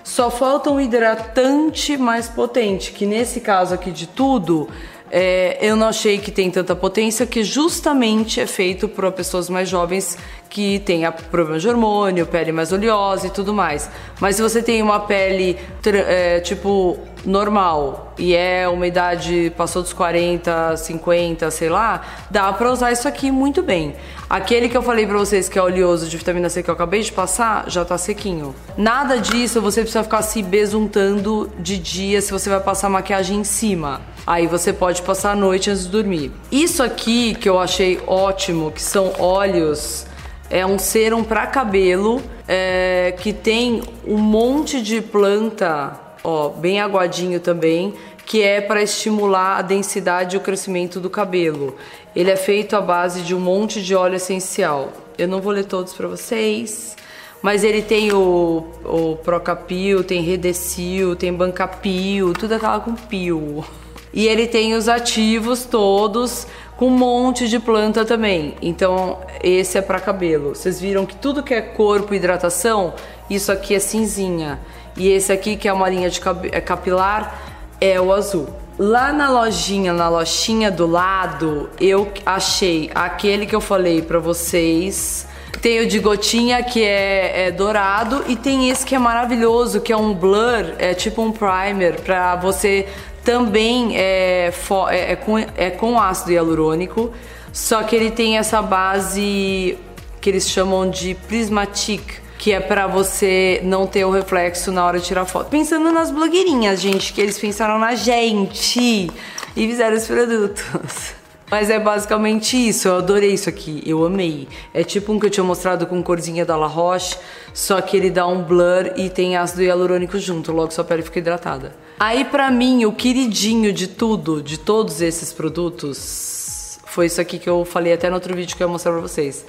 Só 0.05 0.31
falta 0.31 0.71
um 0.71 0.81
hidratante 0.81 1.97
mais 1.97 2.29
potente, 2.29 2.93
que 2.93 3.07
nesse 3.07 3.41
caso 3.41 3.75
aqui 3.75 3.91
de 3.91 4.07
tudo, 4.07 4.69
é, 5.11 5.59
eu 5.61 5.77
não 5.77 5.89
achei 5.89 6.19
que 6.19 6.31
tem 6.31 6.51
tanta 6.51 6.75
potência, 6.75 7.27
que 7.27 7.45
justamente 7.45 8.41
é 8.41 8.47
feito 8.47 8.89
para 8.89 9.13
pessoas 9.13 9.51
mais 9.51 9.69
jovens 9.69 10.17
que 10.53 10.81
têm 10.81 11.11
problema 11.31 11.59
de 11.59 11.67
hormônio, 11.67 12.27
pele 12.27 12.53
mais 12.53 12.73
oleosa 12.73 13.27
e 13.27 13.31
tudo 13.31 13.55
mais. 13.55 13.89
Mas 14.21 14.37
se 14.37 14.43
você 14.43 14.63
tem 14.63 14.83
uma 14.83 15.01
pele 15.01 15.59
é, 15.87 16.41
tipo 16.41 16.99
normal 17.25 18.13
e 18.19 18.35
é 18.35 18.69
uma 18.69 18.87
idade 18.87 19.51
passou 19.57 19.81
dos 19.81 19.95
40, 19.95 20.77
50, 20.77 21.51
sei 21.51 21.71
lá, 21.71 22.03
dá 22.31 22.53
para 22.53 22.71
usar 22.71 22.93
isso 22.93 23.09
aqui 23.09 23.31
muito 23.31 23.63
bem. 23.63 23.97
Aquele 24.29 24.69
que 24.69 24.77
eu 24.77 24.83
falei 24.83 25.07
para 25.07 25.17
vocês 25.17 25.49
que 25.49 25.59
é 25.59 25.63
oleoso 25.63 26.07
de 26.07 26.19
vitamina 26.19 26.51
C 26.51 26.63
que 26.63 26.69
eu 26.69 26.75
acabei 26.75 27.01
de 27.01 27.13
passar, 27.13 27.65
já 27.71 27.83
tá 27.83 27.97
sequinho. 27.97 28.55
Nada 28.77 29.19
disso 29.19 29.59
você 29.59 29.81
precisa 29.81 30.05
ficar 30.05 30.21
se 30.21 30.43
besuntando 30.43 31.51
de 31.59 31.79
dia 31.79 32.21
se 32.21 32.31
você 32.31 32.51
vai 32.51 32.61
passar 32.61 32.91
maquiagem 32.91 33.39
em 33.39 33.45
cima. 33.45 34.03
Aí 34.27 34.47
você 34.47 34.71
pode 34.71 35.01
passar 35.01 35.33
a 35.33 35.37
noite 35.37 35.71
antes 35.71 35.85
de 35.85 35.91
dormir. 35.91 36.31
Isso 36.51 36.83
aqui 36.83 37.35
que 37.35 37.49
eu 37.49 37.59
achei 37.59 37.99
ótimo, 38.07 38.71
que 38.71 38.83
são 38.83 39.13
óleos, 39.19 40.07
é 40.53 40.67
um 40.67 40.79
serum 40.79 41.25
para 41.25 41.47
cabelo 41.47 42.23
é, 42.47 43.15
que 43.19 43.33
tem 43.33 43.83
um 44.07 44.19
monte 44.19 44.83
de 44.83 45.01
planta, 45.01 45.99
ó, 46.23 46.51
bem 46.51 46.79
aguadinho 46.79 47.41
também, 47.41 47.95
que 48.27 48.43
é 48.43 48.61
para 48.61 48.83
estimular 48.83 49.57
a 49.57 49.63
densidade 49.63 50.37
e 50.37 50.39
o 50.39 50.43
crescimento 50.43 51.01
do 51.01 51.09
cabelo. 51.09 51.75
Ele 52.15 52.31
é 52.31 52.37
feito 52.37 52.77
à 52.77 52.83
base 52.83 53.23
de 53.23 53.35
um 53.35 53.41
monte 53.41 53.83
de 53.83 53.95
óleo 53.95 54.17
essencial. 54.17 54.93
Eu 55.17 55.27
não 55.27 55.41
vou 55.41 55.55
ler 55.55 55.65
todos 55.65 55.95
para 55.95 56.07
vocês, 56.07 56.97
mas 57.41 57.65
ele 57.65 57.81
tem 57.81 58.13
o, 58.13 58.67
o 58.85 59.17
Procapil, 59.25 60.05
tem 60.05 60.21
Redecil, 60.21 61.17
tem 61.17 61.33
Bancapil, 61.33 62.35
tudo 62.35 62.53
aquela 62.53 62.79
com 62.79 62.95
pio. 62.95 63.65
E 64.13 64.29
ele 64.29 64.47
tem 64.47 64.75
os 64.75 64.87
ativos 64.87 65.65
todos 65.65 66.47
com 66.83 66.89
um 66.89 66.91
monte 66.91 67.47
de 67.47 67.61
planta 67.61 68.05
também. 68.05 68.57
Então, 68.61 69.21
esse 69.41 69.79
é 69.79 69.81
para 69.81 70.01
cabelo. 70.01 70.49
Vocês 70.49 70.81
viram 70.81 71.07
que 71.07 71.15
tudo 71.15 71.41
que 71.41 71.55
é 71.55 71.61
corpo 71.61 72.13
e 72.13 72.17
hidratação, 72.17 72.95
isso 73.31 73.53
aqui 73.53 73.77
é 73.77 73.79
cinzinha. 73.79 74.59
E 74.97 75.09
esse 75.09 75.31
aqui, 75.31 75.55
que 75.55 75.69
é 75.69 75.73
uma 75.73 75.89
linha 75.89 76.11
de 76.11 76.21
é 76.51 76.61
capilar, 76.61 77.41
é 77.81 78.01
o 78.01 78.13
azul. 78.13 78.49
Lá 78.77 79.13
na 79.13 79.31
lojinha, 79.31 79.93
na 79.93 80.09
lojinha 80.09 80.73
do 80.73 80.89
lado, 80.89 81.71
eu 81.81 82.13
achei 82.27 82.91
aquele 82.93 83.47
que 83.47 83.55
eu 83.55 83.61
falei 83.61 84.03
para 84.03 84.19
vocês. 84.19 85.29
Tem 85.61 85.79
o 85.79 85.87
de 85.87 86.01
gotinha 86.01 86.65
que 86.65 86.83
é, 86.83 87.47
é, 87.47 87.51
dourado 87.53 88.25
e 88.27 88.35
tem 88.35 88.71
esse 88.71 88.85
que 88.85 88.97
é 88.97 88.99
maravilhoso, 88.99 89.81
que 89.81 89.93
é 89.93 89.97
um 89.97 90.13
blur, 90.13 90.75
é 90.81 90.95
tipo 90.95 91.23
um 91.23 91.31
primer 91.31 92.01
para 92.01 92.35
você 92.35 92.89
também 93.25 93.97
é, 93.97 94.53
é, 94.91 95.13
é, 95.13 95.17
com, 95.17 95.39
é 95.39 95.71
com 95.71 95.99
ácido 95.99 96.33
hialurônico, 96.33 97.13
só 97.53 97.83
que 97.83 97.95
ele 97.95 98.11
tem 98.11 98.39
essa 98.39 98.61
base 98.63 99.79
que 100.21 100.31
eles 100.31 100.49
chamam 100.49 100.89
de 100.89 101.15
prismatic, 101.15 102.03
que 102.39 102.53
é 102.53 102.61
para 102.61 102.87
você 102.87 103.61
não 103.63 103.87
ter 103.87 104.05
o 104.05 104.11
reflexo 104.11 104.73
na 104.73 104.85
hora 104.85 104.99
de 104.99 105.07
tirar 105.07 105.25
foto. 105.25 105.49
Pensando 105.49 105.93
nas 105.93 106.11
blogueirinhas, 106.11 106.81
gente, 106.81 107.13
que 107.13 107.21
eles 107.21 107.39
pensaram 107.39 107.79
na 107.79 107.95
gente 107.95 109.11
e 109.57 109.69
fizeram 109.69 109.97
os 109.97 110.07
produtos. 110.07 111.22
Mas 111.53 111.69
é 111.69 111.79
basicamente 111.79 112.57
isso, 112.57 112.89
eu 112.89 112.97
adorei 112.97 113.35
isso 113.35 113.47
aqui, 113.47 113.83
eu 113.85 114.07
amei. 114.07 114.49
É 114.73 114.83
tipo 114.83 115.13
um 115.13 115.21
que 115.21 115.27
eu 115.27 115.31
tinha 115.31 115.45
mostrado 115.45 115.87
com 115.87 116.03
corzinha 116.03 116.47
da 116.47 116.57
La 116.57 116.67
Roche, 116.67 117.15
só 117.53 117.79
que 117.83 117.95
ele 117.95 118.09
dá 118.09 118.27
um 118.27 118.43
blur 118.43 118.95
e 118.97 119.11
tem 119.11 119.37
ácido 119.37 119.63
hialurônico 119.63 120.19
junto, 120.19 120.51
logo 120.51 120.71
sua 120.71 120.83
pele 120.83 121.03
fica 121.03 121.19
hidratada. 121.19 121.77
Aí 122.01 122.25
pra 122.25 122.51
mim, 122.51 122.87
o 122.87 122.93
queridinho 122.93 123.71
de 123.71 123.87
tudo, 123.87 124.43
de 124.43 124.57
todos 124.57 125.03
esses 125.03 125.31
produtos, 125.31 126.79
foi 126.87 127.05
isso 127.05 127.21
aqui 127.21 127.39
que 127.39 127.51
eu 127.51 127.67
falei 127.67 127.93
até 127.93 128.09
no 128.09 128.15
outro 128.15 128.35
vídeo 128.35 128.57
que 128.57 128.63
eu 128.63 128.67
ia 128.67 128.73
mostrar 128.73 128.93
pra 128.93 129.03
vocês. 129.03 129.45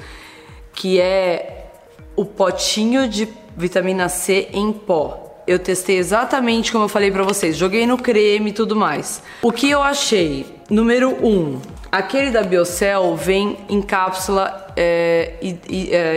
Que 0.74 1.00
é 1.00 1.72
o 2.18 2.26
potinho 2.26 3.08
de 3.08 3.30
vitamina 3.56 4.10
C 4.10 4.50
em 4.52 4.74
pó. 4.74 5.33
Eu 5.46 5.60
testei 5.60 5.98
exatamente 5.98 6.72
como 6.72 6.86
eu 6.86 6.90
falei 6.90 7.12
pra 7.12 7.24
vocês, 7.24 7.58
joguei 7.58 7.86
no 7.86 7.98
creme 7.98 8.50
e 8.50 8.54
tudo 8.54 8.76
mais. 8.76 9.22
O 9.42 9.52
que 9.52 9.70
eu 9.70 9.82
achei? 9.82 10.46
Número 10.70 11.10
1, 11.22 11.28
um, 11.28 11.62
Aquele 11.94 12.32
da 12.32 12.42
Biocel 12.42 13.16
vem 13.16 13.56
em 13.70 13.80
cápsula 13.80 14.66
é, 14.76 15.38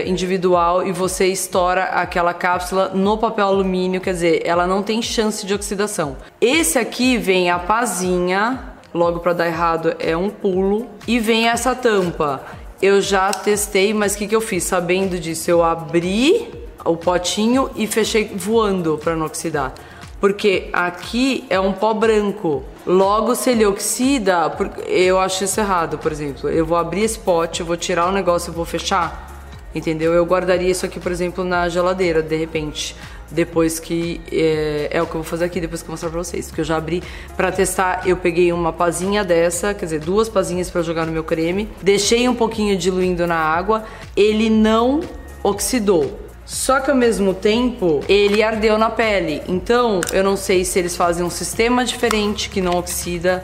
individual 0.07 0.83
e 0.83 0.91
você 0.91 1.27
estoura 1.27 1.83
aquela 1.83 2.33
cápsula 2.33 2.89
no 2.95 3.15
papel 3.15 3.45
alumínio, 3.45 4.01
quer 4.01 4.13
dizer, 4.13 4.41
ela 4.43 4.65
não 4.65 4.81
tem 4.81 5.03
chance 5.03 5.45
de 5.45 5.53
oxidação. 5.53 6.17
Esse 6.41 6.79
aqui 6.79 7.15
vem 7.19 7.51
a 7.51 7.59
pazinha, 7.59 8.73
logo 8.91 9.19
para 9.19 9.33
dar 9.33 9.45
errado 9.45 9.95
é 9.99 10.17
um 10.17 10.31
pulo, 10.31 10.87
e 11.07 11.19
vem 11.19 11.47
essa 11.47 11.75
tampa. 11.75 12.41
Eu 12.81 12.99
já 12.99 13.31
testei, 13.31 13.93
mas 13.93 14.15
o 14.15 14.17
que, 14.17 14.27
que 14.29 14.35
eu 14.35 14.41
fiz? 14.41 14.63
Sabendo 14.63 15.19
disso, 15.19 15.51
eu 15.51 15.63
abri 15.63 16.56
o 16.85 16.95
potinho 16.95 17.69
e 17.75 17.87
fechei 17.87 18.31
voando 18.35 18.97
para 18.97 19.15
não 19.15 19.25
oxidar 19.25 19.73
porque 20.19 20.69
aqui 20.73 21.45
é 21.49 21.59
um 21.59 21.73
pó 21.73 21.93
branco. 21.93 22.63
Logo, 22.85 23.35
se 23.35 23.51
ele 23.51 23.65
oxida, 23.65 24.51
eu 24.87 25.19
acho 25.19 25.43
isso 25.43 25.59
errado, 25.59 25.97
por 25.97 26.11
exemplo. 26.11 26.49
Eu 26.49 26.65
vou 26.65 26.77
abrir 26.77 27.03
esse 27.03 27.19
pote, 27.19 27.59
eu 27.59 27.65
vou 27.65 27.77
tirar 27.77 28.07
o 28.07 28.11
negócio 28.11 28.51
e 28.51 28.55
vou 28.55 28.65
fechar, 28.65 29.45
entendeu? 29.75 30.13
Eu 30.13 30.25
guardaria 30.25 30.69
isso 30.69 30.85
aqui, 30.85 30.99
por 30.99 31.11
exemplo, 31.11 31.43
na 31.43 31.69
geladeira, 31.69 32.21
de 32.21 32.35
repente. 32.35 32.95
Depois 33.29 33.77
que. 33.77 34.21
É, 34.31 34.87
é 34.89 35.01
o 35.01 35.05
que 35.05 35.11
eu 35.11 35.21
vou 35.21 35.23
fazer 35.23 35.43
aqui, 35.43 35.59
depois 35.59 35.81
que 35.81 35.89
eu 35.89 35.91
mostrar 35.91 36.09
pra 36.09 36.19
vocês. 36.19 36.47
Porque 36.47 36.61
eu 36.61 36.65
já 36.65 36.77
abri 36.77 37.03
pra 37.35 37.51
testar, 37.51 38.07
eu 38.07 38.15
peguei 38.15 38.53
uma 38.53 38.71
pazinha 38.71 39.21
dessa, 39.23 39.73
quer 39.73 39.85
dizer, 39.85 39.99
duas 39.99 40.29
pazinhas 40.29 40.69
para 40.69 40.81
jogar 40.81 41.05
no 41.05 41.11
meu 41.11 41.25
creme. 41.25 41.67
Deixei 41.81 42.29
um 42.29 42.33
pouquinho 42.33 42.77
diluindo 42.77 43.27
na 43.27 43.35
água. 43.35 43.83
Ele 44.15 44.49
não 44.49 45.01
oxidou 45.43 46.26
só 46.47 46.79
que 46.79 46.89
ao 46.89 46.95
mesmo 46.95 47.33
tempo 47.33 47.99
ele 48.07 48.41
ardeu 48.41 48.77
na 48.77 48.89
pele. 48.89 49.41
Então 49.49 49.99
eu 50.13 50.23
não 50.23 50.37
sei 50.37 50.63
se 50.63 50.79
eles 50.79 50.95
fazem 50.95 51.25
um 51.25 51.29
sistema 51.29 51.83
diferente 51.83 52.49
que 52.49 52.61
não 52.61 52.71
oxida, 52.79 53.43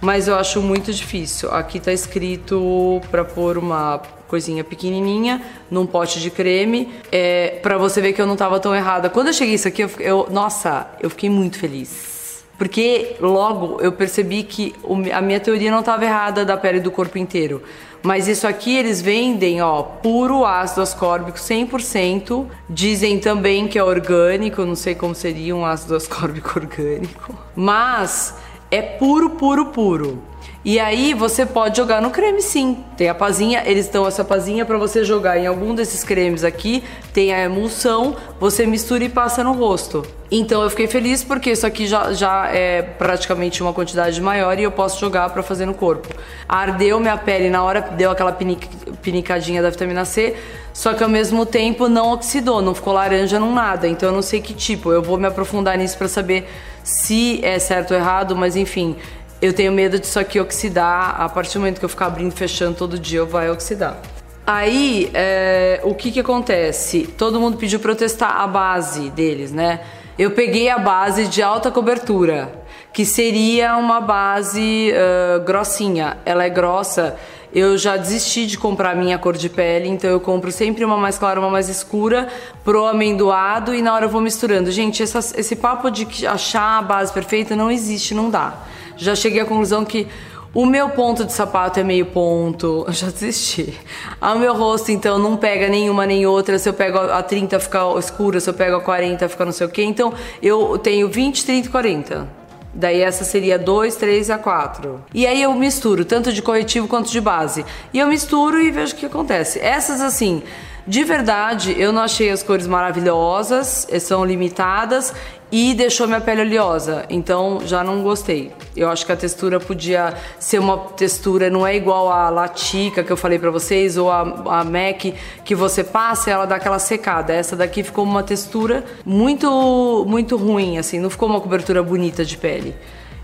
mas 0.00 0.28
eu 0.28 0.34
acho 0.34 0.62
muito 0.62 0.90
difícil. 0.90 1.50
Aqui 1.50 1.78
tá 1.78 1.92
escrito 1.92 3.02
para 3.10 3.22
pôr 3.22 3.58
uma 3.58 4.00
coisinha 4.26 4.64
pequenininha 4.64 5.42
num 5.70 5.84
pote 5.84 6.20
de 6.20 6.30
creme, 6.30 6.88
é, 7.12 7.58
para 7.62 7.76
você 7.76 8.00
ver 8.00 8.14
que 8.14 8.22
eu 8.22 8.26
não 8.26 8.36
tava 8.36 8.58
tão 8.58 8.74
errada. 8.74 9.10
Quando 9.10 9.26
eu 9.26 9.32
cheguei 9.34 9.54
isso 9.54 9.68
aqui, 9.68 9.82
eu, 9.82 9.90
eu 9.98 10.28
nossa, 10.30 10.86
eu 11.02 11.10
fiquei 11.10 11.28
muito 11.28 11.58
feliz. 11.58 12.44
Porque 12.56 13.14
logo 13.20 13.78
eu 13.80 13.92
percebi 13.92 14.42
que 14.42 14.74
a 15.12 15.20
minha 15.20 15.38
teoria 15.38 15.70
não 15.70 15.80
estava 15.80 16.04
errada 16.04 16.44
da 16.46 16.56
pele 16.56 16.80
do 16.80 16.90
corpo 16.90 17.18
inteiro. 17.18 17.62
Mas 18.02 18.28
isso 18.28 18.46
aqui 18.46 18.76
eles 18.76 19.02
vendem, 19.02 19.60
ó, 19.60 19.82
puro 19.82 20.44
ácido 20.44 20.82
ascórbico 20.82 21.38
100%. 21.38 22.46
Dizem 22.68 23.18
também 23.18 23.66
que 23.66 23.78
é 23.78 23.82
orgânico, 23.82 24.64
não 24.64 24.76
sei 24.76 24.94
como 24.94 25.14
seria 25.14 25.54
um 25.54 25.64
ácido 25.64 25.96
ascórbico 25.96 26.52
orgânico. 26.58 27.34
Mas 27.54 28.34
é 28.70 28.80
puro, 28.80 29.30
puro, 29.30 29.66
puro. 29.66 30.22
E 30.64 30.80
aí 30.80 31.14
você 31.14 31.46
pode 31.46 31.76
jogar 31.76 32.02
no 32.02 32.10
creme 32.10 32.42
sim. 32.42 32.78
Tem 32.96 33.08
a 33.08 33.14
pazinha, 33.14 33.62
eles 33.64 33.88
dão 33.88 34.06
essa 34.06 34.24
pazinha 34.24 34.64
para 34.64 34.76
você 34.76 35.04
jogar 35.04 35.38
em 35.38 35.46
algum 35.46 35.74
desses 35.74 36.02
cremes 36.02 36.42
aqui, 36.42 36.82
tem 37.12 37.32
a 37.32 37.44
emulsão, 37.44 38.16
você 38.40 38.66
mistura 38.66 39.04
e 39.04 39.08
passa 39.08 39.44
no 39.44 39.52
rosto. 39.52 40.04
Então 40.30 40.62
eu 40.62 40.68
fiquei 40.68 40.88
feliz 40.88 41.22
porque 41.22 41.52
isso 41.52 41.66
aqui 41.66 41.86
já, 41.86 42.12
já 42.12 42.48
é 42.48 42.82
praticamente 42.82 43.62
uma 43.62 43.72
quantidade 43.72 44.20
maior 44.20 44.58
e 44.58 44.64
eu 44.64 44.70
posso 44.70 45.00
jogar 45.00 45.30
para 45.30 45.42
fazer 45.42 45.64
no 45.64 45.74
corpo. 45.74 46.08
Ardeu 46.48 46.98
minha 46.98 47.16
pele 47.16 47.48
na 47.48 47.62
hora, 47.62 47.80
deu 47.80 48.10
aquela 48.10 48.32
pinic, 48.32 48.68
pinicadinha 49.00 49.62
da 49.62 49.70
vitamina 49.70 50.04
C, 50.04 50.36
só 50.74 50.92
que 50.92 51.02
ao 51.02 51.08
mesmo 51.08 51.46
tempo 51.46 51.88
não 51.88 52.12
oxidou, 52.12 52.60
não 52.60 52.74
ficou 52.74 52.92
laranja, 52.92 53.38
não 53.38 53.54
nada. 53.54 53.88
Então 53.88 54.08
eu 54.08 54.14
não 54.14 54.22
sei 54.22 54.40
que 54.40 54.52
tipo, 54.52 54.92
eu 54.92 55.02
vou 55.02 55.16
me 55.16 55.26
aprofundar 55.26 55.78
nisso 55.78 55.96
para 55.96 56.08
saber 56.08 56.48
se 56.82 57.44
é 57.44 57.58
certo 57.58 57.92
ou 57.92 57.96
errado, 57.96 58.34
mas 58.34 58.56
enfim, 58.56 58.96
eu 59.40 59.52
tenho 59.52 59.72
medo 59.72 59.98
disso 59.98 60.18
aqui 60.18 60.40
oxidar. 60.40 61.20
A 61.20 61.28
partir 61.28 61.54
do 61.54 61.60
momento 61.60 61.78
que 61.78 61.84
eu 61.84 61.88
ficar 61.88 62.06
abrindo 62.06 62.32
e 62.32 62.36
fechando 62.36 62.76
todo 62.76 62.98
dia, 62.98 63.24
vai 63.24 63.50
oxidar. 63.50 64.00
Aí, 64.46 65.10
é, 65.12 65.80
o 65.84 65.94
que 65.94 66.10
que 66.10 66.20
acontece? 66.20 67.06
Todo 67.18 67.38
mundo 67.38 67.58
pediu 67.58 67.78
para 67.78 67.92
eu 67.92 67.96
testar 67.96 68.30
a 68.30 68.46
base 68.46 69.10
deles, 69.10 69.52
né? 69.52 69.80
Eu 70.18 70.32
peguei 70.32 70.68
a 70.68 70.78
base 70.78 71.28
de 71.28 71.42
alta 71.42 71.70
cobertura, 71.70 72.64
que 72.92 73.04
seria 73.04 73.76
uma 73.76 74.00
base 74.00 74.90
uh, 74.90 75.44
grossinha. 75.44 76.16
Ela 76.24 76.44
é 76.44 76.48
grossa. 76.48 77.16
Eu 77.52 77.78
já 77.78 77.96
desisti 77.96 78.46
de 78.46 78.58
comprar 78.58 78.96
minha 78.96 79.18
cor 79.18 79.36
de 79.36 79.48
pele, 79.48 79.88
então 79.88 80.10
eu 80.10 80.18
compro 80.18 80.50
sempre 80.50 80.84
uma 80.84 80.96
mais 80.96 81.16
clara, 81.16 81.38
uma 81.38 81.50
mais 81.50 81.68
escura, 81.68 82.28
pro 82.64 82.86
amendoado 82.86 83.74
e 83.74 83.80
na 83.80 83.94
hora 83.94 84.06
eu 84.06 84.08
vou 84.08 84.20
misturando. 84.20 84.70
Gente, 84.70 85.02
essa, 85.02 85.18
esse 85.38 85.54
papo 85.56 85.90
de 85.90 86.26
achar 86.26 86.78
a 86.78 86.82
base 86.82 87.12
perfeita 87.12 87.54
não 87.54 87.70
existe, 87.70 88.14
não 88.14 88.28
dá. 88.28 88.54
Já 88.98 89.14
cheguei 89.14 89.40
à 89.40 89.44
conclusão 89.44 89.84
que 89.84 90.06
o 90.52 90.66
meu 90.66 90.88
ponto 90.90 91.24
de 91.24 91.32
sapato 91.32 91.78
é 91.78 91.84
meio 91.84 92.06
ponto, 92.06 92.84
eu 92.86 92.92
já 92.92 93.06
desisti. 93.10 93.72
O 94.20 94.38
meu 94.38 94.54
rosto, 94.54 94.90
então, 94.90 95.18
não 95.18 95.36
pega 95.36 95.68
nenhuma 95.68 96.04
nem 96.04 96.26
outra. 96.26 96.58
Se 96.58 96.68
eu 96.68 96.74
pego 96.74 96.98
a 96.98 97.22
30 97.22 97.60
fica 97.60 97.80
escura, 97.98 98.40
se 98.40 98.50
eu 98.50 98.54
pego 98.54 98.76
a 98.76 98.80
40 98.80 99.28
fica 99.28 99.44
não 99.44 99.52
sei 99.52 99.66
o 99.66 99.70
que. 99.70 99.82
Então, 99.82 100.12
eu 100.42 100.76
tenho 100.78 101.08
20, 101.08 101.44
30 101.44 101.68
e 101.68 101.70
40. 101.70 102.28
Daí 102.74 103.00
essa 103.00 103.24
seria 103.24 103.58
2, 103.58 103.96
3 103.96 104.30
a 104.30 104.38
4. 104.38 105.04
E 105.14 105.26
aí 105.26 105.42
eu 105.42 105.52
misturo, 105.54 106.04
tanto 106.04 106.32
de 106.32 106.42
corretivo 106.42 106.88
quanto 106.88 107.10
de 107.10 107.20
base. 107.20 107.64
E 107.92 107.98
eu 107.98 108.08
misturo 108.08 108.60
e 108.60 108.70
vejo 108.70 108.94
o 108.94 108.96
que 108.96 109.06
acontece. 109.06 109.58
Essas 109.60 110.00
assim, 110.00 110.42
de 110.88 111.04
verdade, 111.04 111.76
eu 111.78 111.92
não 111.92 112.00
achei 112.00 112.30
as 112.30 112.42
cores 112.42 112.66
maravilhosas, 112.66 113.86
são 114.00 114.24
limitadas 114.24 115.12
e 115.52 115.74
deixou 115.74 116.06
minha 116.06 116.20
pele 116.20 116.40
oleosa. 116.40 117.04
Então 117.10 117.60
já 117.62 117.84
não 117.84 118.02
gostei. 118.02 118.52
Eu 118.74 118.88
acho 118.88 119.04
que 119.04 119.12
a 119.12 119.16
textura 119.16 119.60
podia 119.60 120.14
ser 120.38 120.58
uma 120.58 120.78
textura, 120.78 121.50
não 121.50 121.66
é 121.66 121.76
igual 121.76 122.10
a 122.10 122.30
Latica 122.30 123.04
que 123.04 123.12
eu 123.12 123.18
falei 123.18 123.38
para 123.38 123.50
vocês, 123.50 123.98
ou 123.98 124.10
a, 124.10 124.20
a 124.60 124.64
MAC 124.64 125.14
que 125.44 125.54
você 125.54 125.84
passa 125.84 126.30
e 126.30 126.32
ela 126.32 126.46
dá 126.46 126.56
aquela 126.56 126.78
secada. 126.78 127.34
Essa 127.34 127.54
daqui 127.54 127.82
ficou 127.82 128.04
uma 128.04 128.22
textura 128.22 128.82
muito, 129.04 130.06
muito 130.08 130.38
ruim, 130.38 130.78
assim, 130.78 130.98
não 130.98 131.10
ficou 131.10 131.28
uma 131.28 131.40
cobertura 131.40 131.82
bonita 131.82 132.24
de 132.24 132.38
pele. 132.38 132.74